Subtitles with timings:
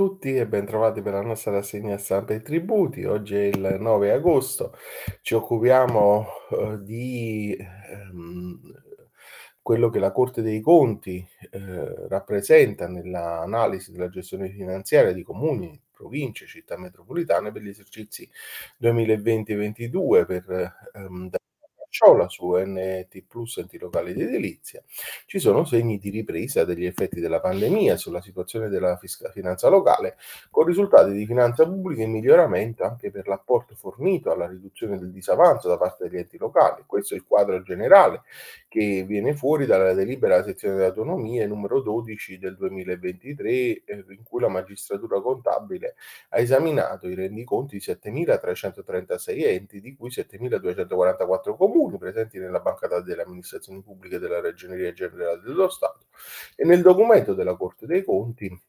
[0.00, 3.04] tutti e bentrovati per la nostra rassegna stampa e tributi.
[3.04, 4.74] Oggi è il 9 agosto,
[5.20, 8.58] ci occupiamo eh, di ehm,
[9.60, 16.46] quello che la Corte dei Conti eh, rappresenta nell'analisi della gestione finanziaria di comuni, province,
[16.46, 18.26] città metropolitane per gli esercizi
[18.80, 21.28] 2020-2022 per ehm,
[21.90, 24.80] Ciola su NT Plus Enti Locali di Edilizia,
[25.26, 30.16] ci sono segni di ripresa degli effetti della pandemia sulla situazione della fisca- finanza locale,
[30.50, 35.66] con risultati di finanza pubblica in miglioramento anche per l'apporto fornito alla riduzione del disavanzo
[35.66, 36.84] da parte degli enti locali.
[36.86, 38.22] Questo è il quadro generale
[38.68, 44.22] che viene fuori dalla delibera della sezione delle autonomie numero 12 del 2023, eh, in
[44.22, 45.96] cui la magistratura contabile
[46.28, 52.86] ha esaminato i rendiconti di 7.336 enti, di cui 7.244 comuni comuni presenti nella banca
[52.86, 56.06] dati delle amministrazioni pubbliche della Ragioneria Generale dello Stato
[56.54, 58.60] e nel documento della Corte dei Conti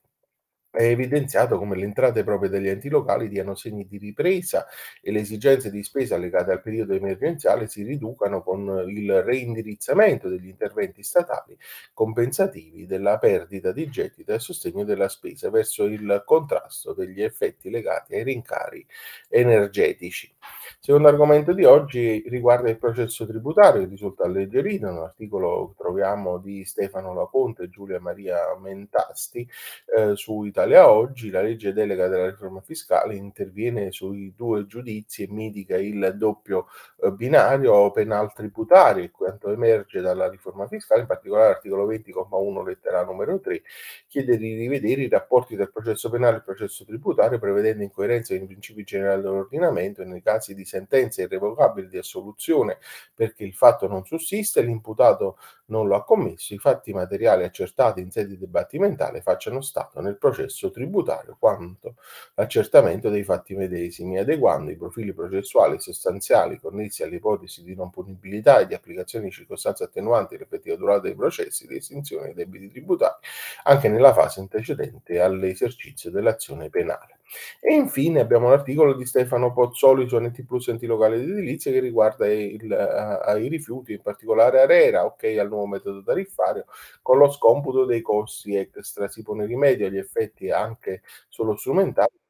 [0.72, 4.66] è evidenziato come le entrate proprie degli enti locali diano segni di ripresa
[5.02, 10.48] e le esigenze di spesa legate al periodo emergenziale si riducano con il reindirizzamento degli
[10.48, 11.58] interventi statali
[11.94, 18.16] compensativi della perdita di gettito e sostegno della spesa verso il contrasto degli effetti legati
[18.16, 18.86] ai rincari
[19.28, 20.34] energetici.
[20.80, 27.14] Secondo argomento di oggi riguarda il processo tributario risulta alleggerito, un articolo troviamo di Stefano
[27.14, 29.48] Laconte e Giulia Maria Mentasti
[29.96, 35.28] eh, su Italia Oggi, la legge delega della riforma fiscale interviene sui due giudizi e
[35.30, 36.68] mitiga il doppio
[37.02, 43.40] eh, binario penal tributario quanto emerge dalla riforma fiscale, in particolare l'articolo 20,1 lettera numero
[43.40, 43.62] 3,
[44.08, 48.44] chiede di rivedere i rapporti del processo penale e processo tributario prevedendo in coerenza con
[48.44, 52.78] i principi generali dell'ordinamento e nei casi di sentenze irrevocabili di assoluzione
[53.14, 55.38] perché il fatto non sussiste, l'imputato
[55.72, 60.70] non lo ha commesso, i fatti materiali accertati in sede dibattimentale facciano stato nel processo
[60.70, 61.96] tributario quanto
[62.36, 68.60] l'accertamento dei fatti medesimi, adeguando i profili processuali sostanziali connessi alle ipotesi di non punibilità
[68.60, 73.16] e di applicazione di circostanze attenuanti rispettiva durata dei processi di estinzione dei debiti tributari
[73.64, 77.21] anche nella fase antecedente all'esercizio dell'azione penale.
[77.60, 81.80] E infine abbiamo l'articolo di Stefano Pozzoli su NT Plus Enti Locali di Edilizia che
[81.80, 86.66] riguarda il, uh, i rifiuti, in particolare Arera, ok al nuovo metodo tariffario,
[87.02, 89.08] con lo scomputo dei costi extra.
[89.08, 92.21] Si pone rimedio agli effetti anche solo strumentali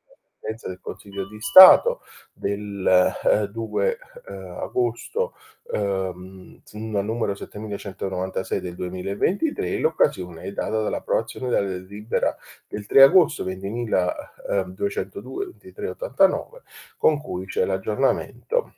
[0.52, 2.02] sentenza del Consiglio di Stato
[2.34, 2.86] del
[3.24, 3.98] eh, 2
[4.28, 5.34] eh, agosto
[5.72, 12.36] ehm, numero 7196 del 2023 l'occasione è data dall'approvazione della delibera
[12.68, 16.62] del 3 agosto 20.202 2389
[16.98, 18.76] con cui c'è l'aggiornamento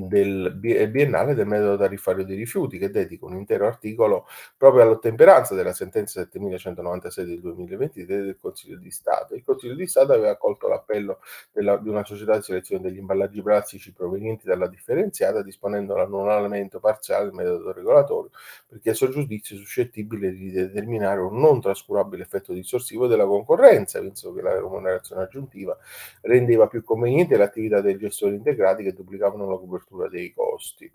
[0.00, 4.26] del biennale del metodo tariffario dei rifiuti che dedica un intero articolo
[4.56, 9.34] proprio all'ottemperanza della sentenza 7196 del 2023 del Consiglio di Stato.
[9.34, 11.18] Il Consiglio di Stato aveva accolto l'appello
[11.50, 17.24] della, di una società di selezione degli imballaggi plastici provenienti dalla differenziata disponendo l'annullamento parziale
[17.24, 18.30] del metodo regolatorio
[18.68, 24.32] perché a suo giudizio suscettibile di determinare un non trascurabile effetto distorsivo della concorrenza, visto
[24.32, 25.76] che la remunerazione aggiuntiva
[26.20, 30.90] rendeva più conveniente l'attività dei gestori integrati che duplicavano la copertura copertura dei costi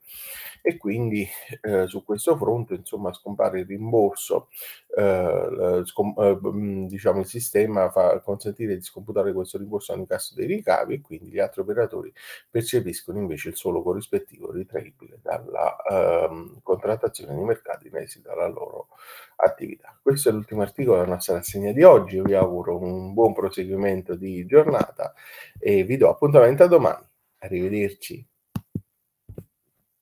[0.62, 1.28] e quindi
[1.62, 4.50] eh, su questo fronte insomma scompare il rimborso
[4.96, 10.46] eh, scom- eh, diciamo il sistema fa consentire di scomputare questo rimborso a incasso dei
[10.46, 12.14] ricavi e quindi gli altri operatori
[12.50, 18.90] percepiscono invece il solo corrispettivo ritraibile dalla ehm, contrattazione nei mercati in esito alla loro
[19.38, 19.98] attività.
[20.02, 24.46] Questo è l'ultimo articolo della nostra rassegna di oggi, vi auguro un buon proseguimento di
[24.46, 25.14] giornata
[25.60, 27.06] e vi do appuntamento a domani.
[27.40, 28.26] Arrivederci.